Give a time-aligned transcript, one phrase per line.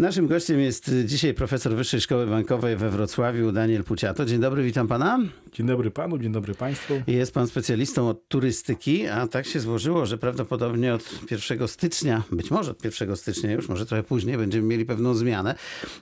[0.00, 4.24] Naszym gościem jest dzisiaj profesor Wyższej Szkoły Bankowej we Wrocławiu, Daniel Puciato.
[4.24, 5.18] Dzień dobry, witam pana.
[5.52, 7.02] Dzień dobry panu, dzień dobry państwu.
[7.06, 12.50] Jest pan specjalistą od turystyki, a tak się złożyło, że prawdopodobnie od 1 stycznia, być
[12.50, 15.54] może od 1 stycznia już, może trochę później, będziemy mieli pewną zmianę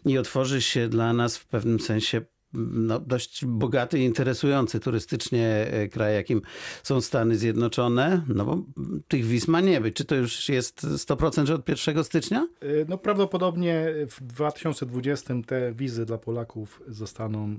[0.06, 2.20] i otworzy się dla nas w pewnym sensie
[2.52, 6.42] no, dość bogaty i interesujący turystycznie e, kraj, jakim
[6.82, 8.62] są Stany Zjednoczone, no bo
[9.08, 9.96] tych wiz ma nie być.
[9.96, 12.48] Czy to już jest 100%, że od 1 stycznia?
[12.62, 17.58] Y, No prawdopodobnie w 2020 te wizy dla Polaków zostaną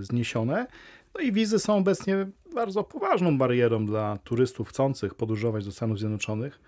[0.00, 0.66] y, zniesione.
[1.14, 6.60] No i wizy są obecnie bardzo poważną barierą dla turystów chcących podróżować do Stanów Zjednoczonych,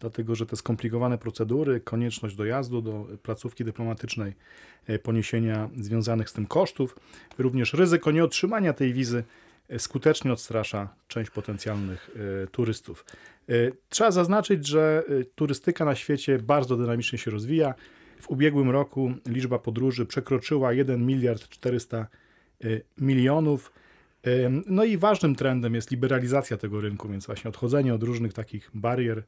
[0.00, 4.32] dlatego że te skomplikowane procedury, konieczność dojazdu do placówki dyplomatycznej,
[4.90, 6.96] y, poniesienia związanych z tym kosztów,
[7.38, 9.24] również ryzyko nieotrzymania tej wizy
[9.72, 12.10] y, skutecznie odstrasza część potencjalnych
[12.44, 13.04] y, turystów.
[13.88, 17.74] Trzeba zaznaczyć, że turystyka na świecie bardzo dynamicznie się rozwija.
[18.24, 22.06] W ubiegłym roku liczba podróży przekroczyła 1 miliard 400
[22.64, 23.72] y, milionów.
[24.66, 29.22] No i ważnym trendem jest liberalizacja tego rynku, więc właśnie odchodzenie od różnych takich barier,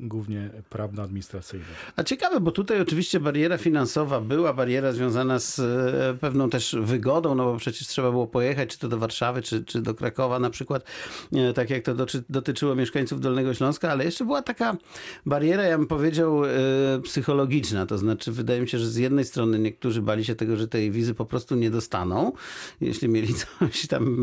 [0.00, 1.92] głównie prawno-administracyjnych.
[1.96, 7.34] A ciekawe, bo tutaj oczywiście bariera finansowa była, bariera związana z e, pewną też wygodą,
[7.34, 10.50] no bo przecież trzeba było pojechać, czy to do Warszawy, czy, czy do Krakowa na
[10.50, 10.84] przykład,
[11.32, 11.94] e, tak jak to
[12.28, 14.76] dotyczyło mieszkańców Dolnego Śląska, ale jeszcze była taka
[15.26, 16.48] bariera, ja bym powiedział, e,
[17.02, 20.68] psychologiczna, to znaczy wydaje mi się, że z jednej strony niektórzy bali się tego, że
[20.68, 22.32] tej wizy po prostu nie dostaną,
[22.80, 24.16] jeśli mieli coś tam,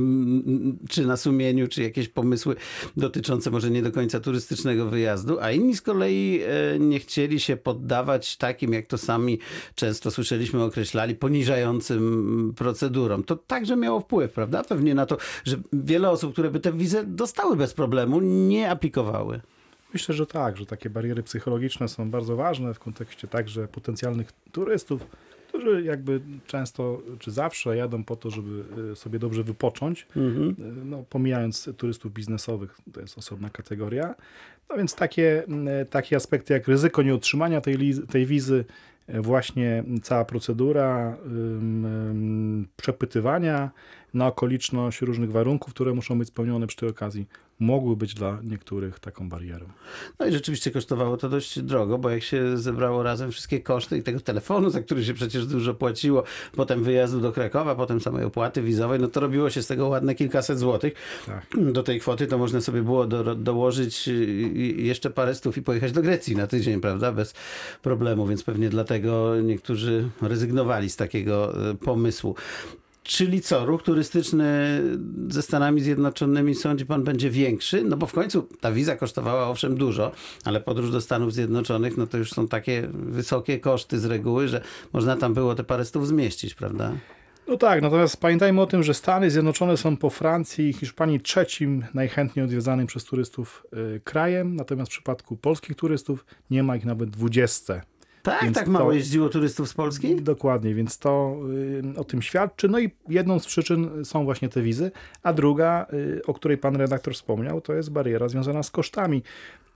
[0.89, 2.55] czy na sumieniu, czy jakieś pomysły
[2.97, 7.57] dotyczące może nie do końca turystycznego wyjazdu, a inni z kolei e, nie chcieli się
[7.57, 9.39] poddawać takim, jak to sami
[9.75, 13.23] często słyszeliśmy, określali, poniżającym procedurom.
[13.23, 14.63] To także miało wpływ, prawda?
[14.63, 19.41] Pewnie na to, że wiele osób, które by tę wizę dostały bez problemu, nie aplikowały.
[19.93, 25.07] Myślę, że tak, że takie bariery psychologiczne są bardzo ważne w kontekście także potencjalnych turystów,
[25.55, 30.07] którzy jakby często czy zawsze jadą po to, żeby y, sobie dobrze wypocząć.
[30.15, 30.49] Mhm.
[30.49, 34.15] Y, No, pomijając turystów biznesowych, to jest osobna kategoria.
[34.69, 38.65] No więc takie, mm, takie aspekty jak ryzyko nieotrzymania tej, tej wizy,
[39.07, 43.71] właśnie cała procedura ym, przepytywania
[44.13, 47.27] na okoliczność różnych warunków, które muszą być spełnione przy tej okazji,
[47.59, 49.65] mogły być dla niektórych taką barierą.
[50.19, 54.03] No i rzeczywiście kosztowało to dość drogo, bo jak się zebrało razem wszystkie koszty i
[54.03, 56.23] tego telefonu, za który się przecież dużo płaciło,
[56.55, 60.15] potem wyjazdu do Krakowa, potem samej opłaty wizowej, no to robiło się z tego ładne
[60.15, 60.93] kilkaset złotych.
[61.25, 61.45] Tak.
[61.71, 65.61] Do tej kwoty to można sobie było do, dołożyć y, y, jeszcze parę stów i
[65.61, 67.11] pojechać do Grecji na tydzień, prawda?
[67.11, 67.33] Bez
[67.81, 72.35] problemu, więc pewnie dlatego niektórzy rezygnowali z takiego y, pomysłu.
[73.05, 74.81] Czyli co, ruch turystyczny
[75.29, 77.83] ze Stanami Zjednoczonymi sądzi pan będzie większy?
[77.83, 80.11] No bo w końcu ta wiza kosztowała owszem dużo,
[80.45, 84.61] ale podróż do Stanów Zjednoczonych, no to już są takie wysokie koszty z reguły, że
[84.93, 86.93] można tam było te parę stów zmieścić, prawda?
[87.47, 91.85] No tak, natomiast pamiętajmy o tym, że Stany Zjednoczone są po Francji i Hiszpanii trzecim
[91.93, 93.63] najchętniej odwiedzanym przez turystów
[93.95, 97.81] y, krajem, natomiast w przypadku polskich turystów nie ma ich nawet 20.
[98.25, 100.15] Tak, Więc tak mało to- jeździło turystów z Polski?
[100.15, 101.37] Dokładnie, więc to
[101.95, 102.67] y, o tym świadczy.
[102.67, 104.91] No i jedną z przyczyn są właśnie te wizy,
[105.23, 109.23] a druga, y, o której pan redaktor wspomniał, to jest bariera związana z kosztami.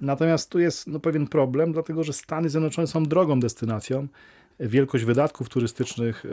[0.01, 4.07] Natomiast tu jest no, pewien problem, dlatego że Stany Zjednoczone są drogą destynacją.
[4.59, 6.25] Wielkość wydatków turystycznych,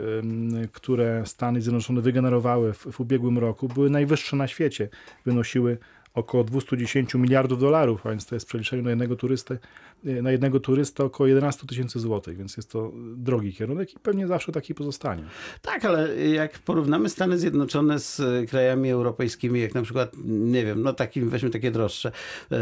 [0.71, 4.89] które Stany Zjednoczone wygenerowały w, w ubiegłym roku, były najwyższe na świecie.
[5.25, 5.77] Wynosiły
[6.17, 9.57] około 210 miliardów dolarów, a więc to jest w przeliczeniu na jednego turystę,
[10.05, 14.27] y, na jednego turystę około 11 tysięcy złotych, więc jest to drogi kierunek i pewnie
[14.27, 15.23] zawsze taki pozostanie.
[15.61, 20.83] Tak, ale jak porównamy Stany Zjednoczone z e, krajami europejskimi, jak na przykład, nie wiem,
[20.83, 22.11] no takim, weźmy takie droższe,
[22.51, 22.57] e,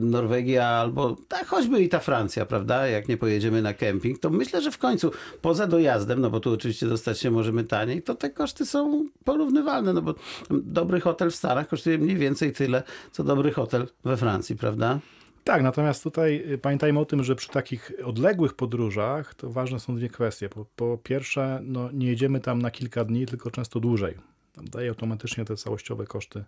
[0.00, 4.62] Norwegia albo tak, choćby i ta Francja, prawda, jak nie pojedziemy na kemping, to myślę,
[4.62, 5.10] że w końcu
[5.42, 9.92] poza dojazdem, no bo tu oczywiście dostać się możemy taniej, to te koszty są porównywalne,
[9.92, 10.14] no bo
[10.50, 12.82] dobry hotel w Stanach kosztuje mniej więcej tyle,
[13.12, 14.98] co dobry hotel we Francji, prawda?
[15.44, 19.96] Tak, natomiast tutaj y, pamiętajmy o tym, że przy takich odległych podróżach to ważne są
[19.96, 20.48] dwie kwestie.
[20.48, 24.14] Po, po pierwsze, no, nie jedziemy tam na kilka dni, tylko często dłużej.
[24.56, 26.44] Daje automatycznie te całościowe koszty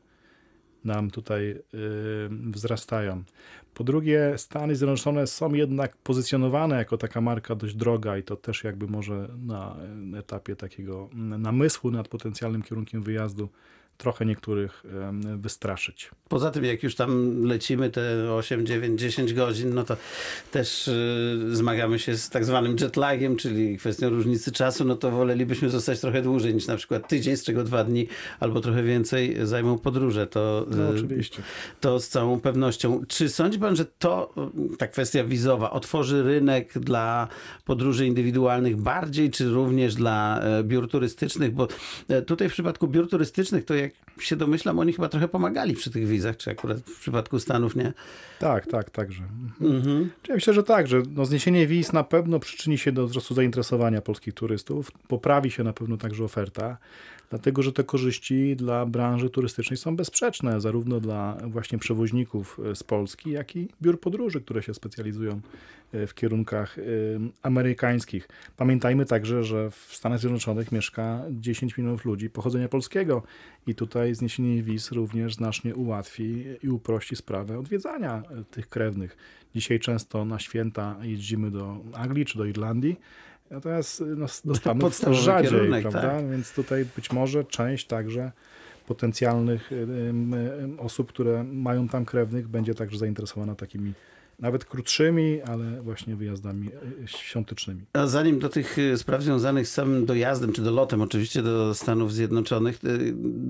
[0.86, 1.62] nam tutaj y,
[2.30, 3.22] wzrastają.
[3.74, 8.64] Po drugie, Stany Zjednoczone są jednak pozycjonowane jako taka marka dość droga i to też
[8.64, 9.76] jakby może na
[10.18, 13.48] etapie takiego namysłu nad potencjalnym kierunkiem wyjazdu
[13.98, 14.82] trochę niektórych
[15.36, 16.10] wystraszyć.
[16.28, 19.96] Poza tym, jak już tam lecimy te 8, 9, 10 godzin, no to
[20.52, 25.70] też y, zmagamy się z tak zwanym jetlagiem, czyli kwestią różnicy czasu, no to wolelibyśmy
[25.70, 28.08] zostać trochę dłużej niż na przykład tydzień, z czego dwa dni
[28.40, 30.26] albo trochę więcej zajmą podróże.
[30.26, 31.42] To, No y, oczywiście.
[31.80, 33.02] to z całą pewnością.
[33.08, 34.34] Czy sądzi pan, że to,
[34.74, 37.28] y, ta kwestia wizowa, otworzy rynek dla
[37.64, 41.54] podróży indywidualnych bardziej, czy również dla e, biur turystycznych?
[41.54, 41.68] Bo
[42.08, 43.85] e, tutaj w przypadku biur turystycznych, to jak
[44.18, 47.92] się domyślam, oni chyba trochę pomagali przy tych wizach, czy akurat w przypadku Stanów nie?
[48.38, 49.22] Tak, tak, także.
[49.60, 50.10] Mhm.
[50.28, 54.02] Ja myślę, że tak, że no zniesienie wiz na pewno przyczyni się do wzrostu zainteresowania
[54.02, 54.90] polskich turystów.
[55.08, 56.78] Poprawi się na pewno także oferta,
[57.30, 63.30] dlatego że te korzyści dla branży turystycznej są bezsprzeczne, zarówno dla właśnie przewoźników z Polski,
[63.30, 65.40] jak i biur podróży, które się specjalizują
[65.92, 66.82] w kierunkach e,
[67.42, 68.28] amerykańskich.
[68.56, 73.22] Pamiętajmy także, że w Stanach Zjednoczonych mieszka 10 milionów ludzi pochodzenia polskiego
[73.66, 79.16] i tutaj zniesienie wiz również znacznie ułatwi i uprości sprawę odwiedzania e, tych krewnych.
[79.54, 83.00] Dzisiaj często na święta jeździmy do Anglii czy do Irlandii,
[83.50, 86.00] natomiast no, do Stanów rzadziej, kierunek, prawda?
[86.00, 86.30] tak.
[86.30, 88.32] Więc tutaj być może część także
[88.86, 89.70] potencjalnych
[90.78, 93.92] osób, które mają tam krewnych, będzie także zainteresowana takimi
[94.38, 96.70] nawet krótszymi, ale właśnie wyjazdami
[97.04, 97.84] e, świątecznymi.
[97.92, 102.12] A zanim do tych y, spraw związanych z samym dojazdem, czy dolotem oczywiście do Stanów
[102.12, 102.78] Zjednoczonych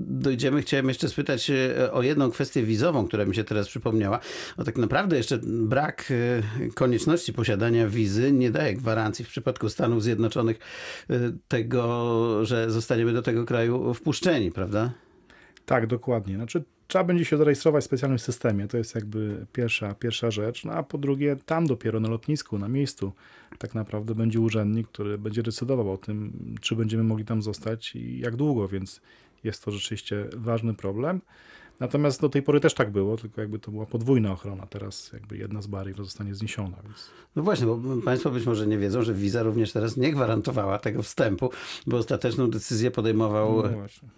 [0.07, 1.51] dojdziemy, chciałem jeszcze spytać
[1.91, 4.19] o jedną kwestię wizową, która mi się teraz przypomniała.
[4.57, 6.13] O tak naprawdę jeszcze brak
[6.75, 10.59] konieczności posiadania wizy nie daje gwarancji w przypadku Stanów Zjednoczonych
[11.47, 14.91] tego, że zostaniemy do tego kraju wpuszczeni, prawda?
[15.65, 16.35] Tak, dokładnie.
[16.35, 18.67] Znaczy, trzeba będzie się zarejestrować w specjalnym systemie.
[18.67, 20.65] To jest jakby pierwsza, pierwsza rzecz.
[20.65, 23.13] No a po drugie, tam dopiero na lotnisku, na miejscu,
[23.57, 26.31] tak naprawdę będzie urzędnik, który będzie decydował o tym,
[26.61, 29.01] czy będziemy mogli tam zostać i jak długo, więc
[29.43, 31.21] jest to rzeczywiście ważny problem.
[31.79, 34.67] Natomiast do tej pory też tak było, tylko jakby to była podwójna ochrona.
[34.67, 36.77] Teraz jakby jedna z barier zostanie zniesiona.
[36.83, 37.09] Więc...
[37.35, 41.03] No właśnie, bo Państwo być może nie wiedzą, że wiza również teraz nie gwarantowała tego
[41.03, 41.49] wstępu,
[41.87, 43.69] bo ostateczną decyzję podejmował No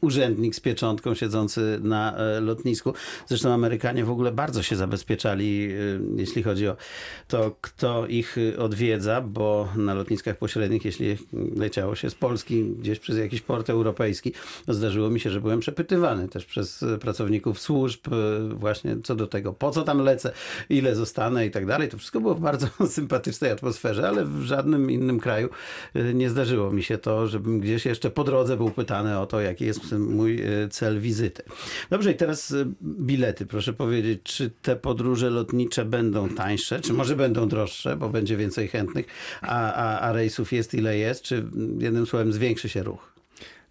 [0.01, 2.93] urzędnik z pieczątką siedzący na e, lotnisku.
[3.27, 5.75] Zresztą Amerykanie w ogóle bardzo się zabezpieczali, e,
[6.15, 6.75] jeśli chodzi o
[7.27, 11.17] to, kto ich e, odwiedza, bo na lotniskach pośrednich, jeśli
[11.55, 14.33] leciało się z Polski gdzieś przez jakiś port europejski,
[14.67, 16.97] zdarzyło mi się, że byłem przepytywany też przez e,
[17.49, 20.31] pracowników służb e, właśnie co do tego, po co tam lecę,
[20.69, 21.89] ile zostanę i tak dalej.
[21.89, 25.49] To wszystko było w bardzo sympatycznej atmosferze, ale w żadnym innym kraju
[25.95, 29.41] e, nie zdarzyło mi się to, żebym gdzieś jeszcze po drodze był pytany o to,
[29.41, 31.43] jaki jest mój e, cel wizyty.
[31.89, 33.45] Dobrze, i teraz bilety.
[33.45, 38.67] Proszę powiedzieć, czy te podróże lotnicze będą tańsze, czy może będą droższe, bo będzie więcej
[38.67, 39.05] chętnych,
[39.41, 41.45] a, a, a rejsów jest ile jest, czy
[41.79, 43.18] jednym słowem zwiększy się ruch?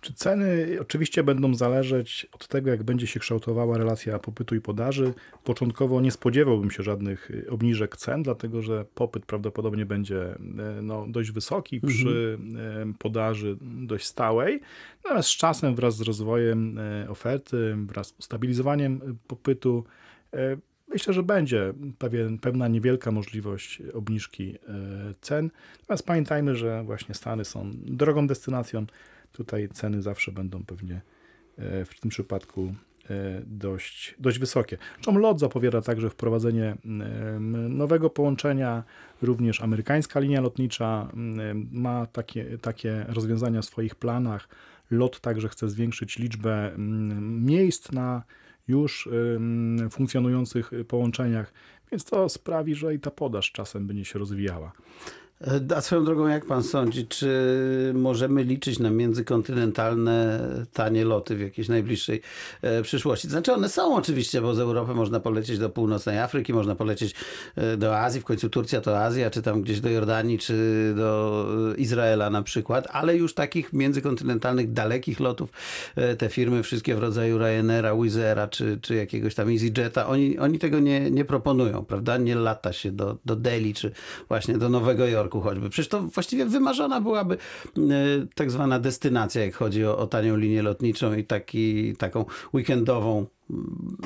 [0.00, 5.14] Czy ceny oczywiście będą zależeć od tego, jak będzie się kształtowała relacja popytu i podaży.
[5.44, 10.36] Początkowo nie spodziewałbym się żadnych y, obniżek cen, dlatego że popyt prawdopodobnie będzie e,
[10.82, 12.38] no, dość wysoki przy
[12.88, 14.60] e, podaży dość stałej.
[15.04, 19.84] Natomiast z czasem, wraz z rozwojem oferty, wraz z ustabilizowaniem popytu,
[20.88, 24.58] Myślę, że będzie pewien, pewna niewielka możliwość obniżki
[25.20, 25.50] cen.
[25.80, 28.86] Natomiast pamiętajmy, że właśnie Stany są drogą destynacją.
[29.38, 31.00] Tutaj ceny zawsze będą pewnie
[31.58, 32.75] e, w tym przypadku
[33.11, 34.79] e, dość, dość wysokie.
[34.94, 38.85] Zresztą LOT zapowiada także wprowadzenie em, nowego połączenia.
[39.23, 44.49] Również amerykańska linia lotnicza em, ma takie, takie rozwiązania w swoich planach.
[44.90, 48.23] LOT także chce zwiększyć liczbę mm, miejsc na
[48.69, 49.08] już
[49.90, 51.52] funkcjonujących połączeniach,
[51.93, 54.73] więc to sprawi, że i ta podaż czasem będzie się rozwijała.
[55.76, 60.40] A swoją drogą, jak pan sądzi, czy możemy liczyć na międzykontynentalne
[60.73, 62.21] tanie loty w jakiejś najbliższej
[62.62, 63.28] e, przyszłości?
[63.28, 67.14] Znaczy one są oczywiście, bo z Europy można polecieć do północnej Afryki, można polecieć
[67.57, 70.54] e, do Azji, w końcu Turcja to Azja, czy tam gdzieś do Jordanii, czy
[70.97, 75.50] do e, Izraela na przykład, ale już takich międzykontynentalnych, dalekich lotów
[75.97, 78.18] e, te firmy wszystkie w rodzaju Ryanaira, Wizz
[78.50, 82.16] czy, czy jakiegoś tam EasyJeta, oni, oni tego nie, nie proponują, prawda?
[82.16, 83.90] Nie lata się do, do Delhi, czy
[84.28, 85.70] właśnie do Nowego Jorku choćby.
[85.70, 87.37] Przecież to właściwie wymarzona byłaby
[87.76, 87.80] e,
[88.35, 93.26] tak zwana destynacja, jak chodzi o, o tanią linię lotniczą i taki, taką weekendową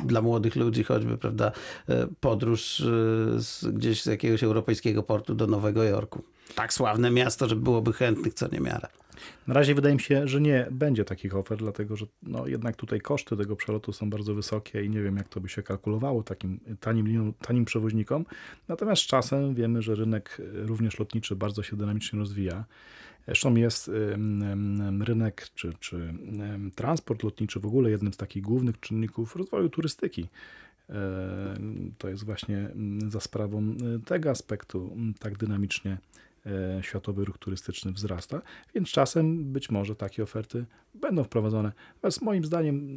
[0.05, 1.53] dla młodych ludzi choćby, prawda,
[1.89, 2.85] e, podróż e,
[3.41, 6.23] z, gdzieś z jakiegoś europejskiego portu do Nowego Jorku.
[6.55, 8.89] Tak sławne miasto, że byłoby chętnych co niemiara.
[9.47, 13.01] Na razie wydaje mi się, że nie będzie takich ofert, dlatego że no, jednak tutaj
[13.01, 16.61] koszty tego przelotu są bardzo wysokie i nie wiem, jak to by się kalkulowało takim
[16.81, 18.25] tanim, tanim przewoźnikom.
[18.69, 22.65] Natomiast czasem wiemy, że rynek również lotniczy bardzo się dynamicznie rozwija.
[23.27, 23.91] Zresztą jest
[25.01, 26.15] rynek czy, czy
[26.75, 30.29] transport lotniczy w ogóle jednym z takich głównych czynników rozwoju turystyki.
[30.91, 31.57] E,
[31.99, 32.71] to jest właśnie
[33.09, 35.99] za sprawą tego aspektu tak dynamicznie
[36.47, 38.43] E, światowy ruch turystyczny wzrasta,
[38.75, 40.65] więc czasem być może takie oferty
[40.95, 41.73] będą wprowadzone.
[41.95, 42.97] Natomiast moim zdaniem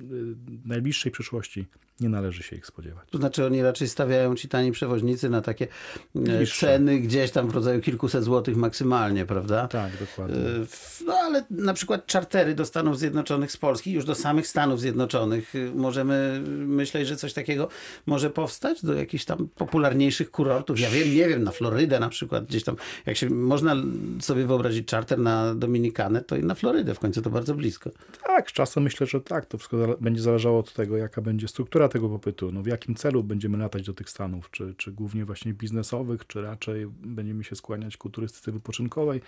[0.64, 1.66] w najbliższej przyszłości
[2.00, 3.10] nie należy się ich spodziewać.
[3.12, 5.68] To znaczy oni raczej stawiają ci tani przewoźnicy na takie
[6.16, 6.68] e, Niższe.
[6.68, 9.68] ceny gdzieś tam w rodzaju kilkuset złotych maksymalnie, prawda?
[9.68, 10.36] Tak, dokładnie.
[10.36, 10.66] E,
[11.06, 15.54] no ale na przykład czartery do Stanów Zjednoczonych z Polski, już do samych Stanów Zjednoczonych,
[15.76, 17.68] możemy myśleć, że coś takiego
[18.06, 20.80] może powstać do jakichś tam popularniejszych kurortów.
[20.80, 22.76] Ja wiem, nie wiem, na Florydę na przykład, gdzieś tam,
[23.06, 23.76] jak się można
[24.20, 27.85] sobie wyobrazić czarter na Dominikanę, to i na Florydę w końcu to bardzo blisko.
[28.24, 29.46] Tak, czasem myślę, że tak.
[29.46, 32.52] To wszystko będzie zależało od tego, jaka będzie struktura tego popytu.
[32.52, 34.52] No, w jakim celu będziemy latać do tych Stanów?
[34.52, 39.22] Czy, czy głównie właśnie biznesowych, czy raczej będziemy się skłaniać ku turystyce wypoczynkowej?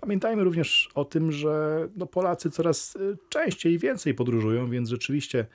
[0.00, 5.46] Pamiętajmy również o tym, że no, Polacy coraz y, częściej i więcej podróżują, więc rzeczywiście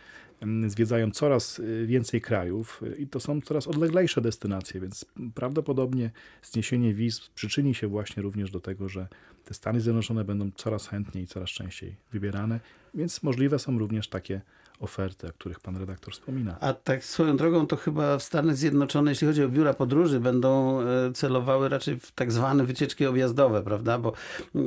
[0.67, 6.11] zwiedzają coraz y, więcej krajów y, i to są coraz odleglejsze destynacje, więc prawdopodobnie
[6.43, 9.07] zniesienie wiz przyczyni się właśnie również do tego, że
[9.45, 12.59] te Stany Zjednoczone będą coraz chętniej i coraz częściej wybierane,
[12.93, 14.41] więc możliwe są również takie
[14.79, 16.57] oferty, o których pan redaktor wspomina.
[16.59, 20.81] A tak swoją drogą to chyba w Stanach Zjednoczonych, jeśli chodzi o biura podróży, będą
[20.81, 23.97] e, celowały raczej w tak zwane wycieczki objazdowe, prawda?
[23.97, 24.13] Bo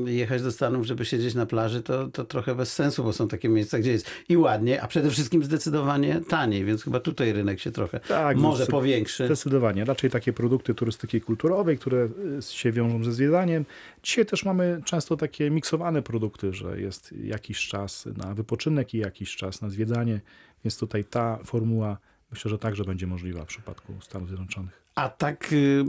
[0.07, 3.49] jechać do Stanów, żeby siedzieć na plaży, to, to trochę bez sensu, bo są takie
[3.49, 7.71] miejsca, gdzie jest i ładnie, a przede wszystkim zdecydowanie taniej, więc chyba tutaj rynek się
[7.71, 9.27] trochę tak, może powiększy.
[9.27, 9.85] Zdecydowanie.
[9.85, 13.65] Raczej takie produkty turystyki kulturowej, które e, się wiążą ze zwiedzaniem.
[14.03, 19.37] Dzisiaj też mamy często takie miksowane produkty, że jest jakiś czas na wypoczynek i jakiś
[19.37, 20.21] czas na zwiedzanie
[20.65, 21.99] więc tutaj ta formuła
[22.31, 24.83] myślę, że także będzie możliwa w przypadku Stanów Zjednoczonych.
[24.95, 25.85] A tak y,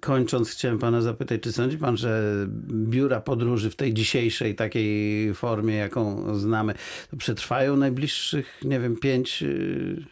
[0.00, 2.22] kończąc, chciałem pana zapytać, czy sądzi pan, że
[2.68, 6.74] biura podróży w tej dzisiejszej takiej formie, jaką znamy,
[7.18, 9.44] przetrwają najbliższych, nie wiem, 5,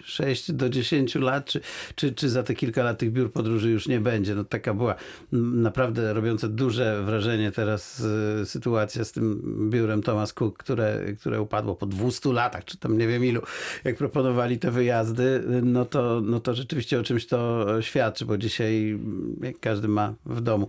[0.05, 1.61] 6 y, do 10 lat, czy,
[1.95, 4.35] czy, czy za te kilka lat tych biur podróży już nie będzie?
[4.35, 4.95] No taka była
[5.33, 8.01] naprawdę robiąca duże wrażenie teraz
[8.43, 12.99] y, sytuacja z tym biurem Thomas Cook, które, które upadło po 200 latach, czy tam
[12.99, 13.43] nie wiem ilu,
[13.85, 18.99] jak proponowali te wyjazdy, no to, no to rzeczywiście o czymś to świadczy bo dzisiaj
[19.43, 20.69] jak każdy ma w domu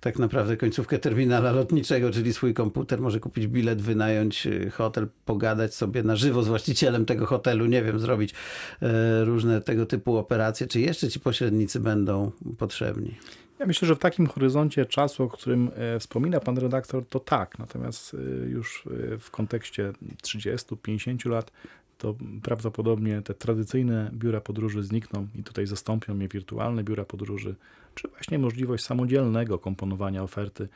[0.00, 5.74] tak naprawdę końcówkę terminala lotniczego, czyli swój komputer, może kupić bilet, wynająć y, hotel, pogadać
[5.74, 8.34] sobie na żywo z właścicielem tego hotelu, nie wiem, zrobić
[8.82, 10.66] e, różne tego typu operacje.
[10.66, 13.14] Czy jeszcze ci pośrednicy będą potrzebni?
[13.58, 17.58] Ja myślę, że w takim horyzoncie czasu, o którym e, wspomina pan redaktor, to tak.
[17.58, 18.88] Natomiast e, już
[19.20, 19.92] w kontekście
[20.22, 21.52] 30-50 lat
[21.98, 27.54] to prawdopodobnie te tradycyjne biura podróży znikną i tutaj zastąpią je wirtualne biura podróży,
[27.94, 30.68] czy właśnie możliwość samodzielnego komponowania oferty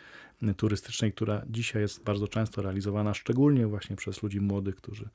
[0.57, 5.09] turystycznej, która dzisiaj jest bardzo często realizowana, szczególnie właśnie przez ludzi młodych, którzy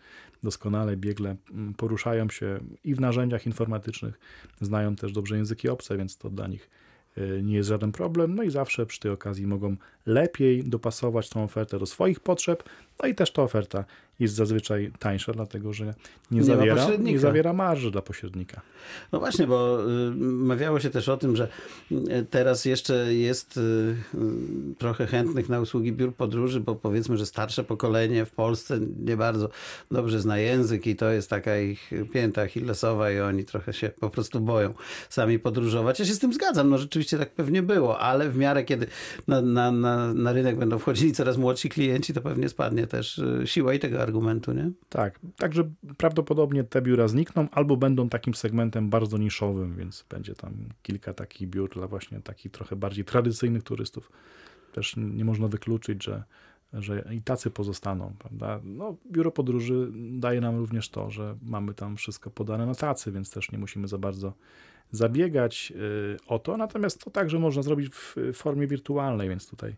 [0.43, 4.19] doskonale, biegle mm, poruszają się i w narzędziach informatycznych,
[4.61, 6.69] znają też dobrze języki obce, więc to dla nich
[7.17, 8.35] e, nie jest żaden problem.
[8.35, 12.63] No i zawsze przy tej okazji mogą lepiej dopasować tą ofertę do swoich potrzeb,
[13.01, 13.85] no i też ta oferta
[14.19, 15.93] jest zazwyczaj tańsza, dlatego że nie,
[16.31, 18.61] nie zawiera, nie zawiera marży dla pośrednika.
[19.11, 21.47] No właśnie, bo y, mawiało się też o tym, że
[21.91, 23.95] y, teraz jeszcze jest y,
[24.77, 29.49] trochę chętnych na usługi biur podróży, bo powiedzmy, że starsze pokolenie w Polsce nie bardzo
[29.91, 34.09] dobrze zna język i to jest taka ich pięta achillesowa i oni trochę się po
[34.09, 34.73] prostu boją
[35.09, 35.99] sami podróżować.
[35.99, 38.87] Ja się z tym zgadzam, no rzeczywiście tak pewnie było, ale w miarę kiedy
[39.27, 43.73] na, na, na, na rynek będą wchodzili coraz młodsi klienci, to pewnie spadnie też siła
[43.73, 44.71] i tego argumentu, nie?
[44.89, 50.53] Tak, także prawdopodobnie te biura znikną albo będą takim segmentem bardzo niszowym, więc będzie tam
[50.81, 54.11] kilka takich biur dla właśnie takich trochę bardziej tradycyjnych turystów.
[54.73, 56.23] Też nie można wykluczyć, że,
[56.73, 58.59] że i tacy pozostaną, prawda?
[58.63, 63.31] No, biuro podróży daje nam również to, że mamy tam wszystko podane na tacy, więc
[63.31, 64.33] też nie musimy za bardzo
[64.91, 69.75] zabiegać y, o to, natomiast to także można zrobić w formie wirtualnej, więc tutaj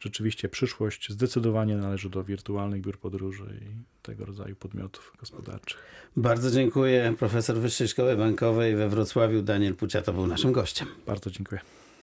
[0.00, 5.78] rzeczywiście przyszłość zdecydowanie należy do wirtualnych biur podróży i tego rodzaju podmiotów gospodarczych.
[6.16, 7.14] Bardzo dziękuję.
[7.18, 10.88] Profesor Wyższej Szkoły Bankowej we Wrocławiu Daniel Pucia to był naszym gościem.
[11.06, 11.60] Bardzo dziękuję.